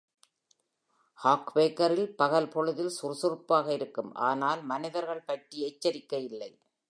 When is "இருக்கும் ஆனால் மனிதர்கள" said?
3.73-5.19